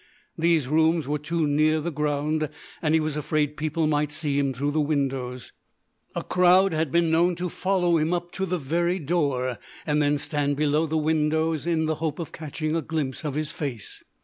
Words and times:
These 0.35 0.67
rooms 0.67 1.07
were 1.07 1.19
too 1.19 1.45
near 1.45 1.79
the 1.79 1.91
ground, 1.91 2.49
and 2.81 2.95
he 2.95 2.99
was 2.99 3.15
afraid 3.15 3.55
people 3.55 3.85
might 3.85 4.11
see 4.11 4.39
him 4.39 4.51
through 4.51 4.71
the 4.71 4.81
windows. 4.81 5.53
A 6.15 6.23
crowd 6.23 6.73
had 6.73 6.91
been 6.91 7.11
known 7.11 7.35
to 7.35 7.49
follow 7.49 7.99
him 7.99 8.11
up 8.11 8.31
to 8.31 8.47
the 8.47 8.57
very 8.57 8.97
door, 8.97 9.59
and 9.85 10.01
then 10.01 10.17
stand 10.17 10.57
below 10.57 10.87
the 10.87 10.97
windows 10.97 11.67
in 11.67 11.85
the 11.85 11.97
hope 12.01 12.17
of 12.17 12.31
catching 12.31 12.75
a 12.75 12.81
glimpse 12.81 13.23
of 13.23 13.35
his 13.35 13.51
face." 13.51 14.03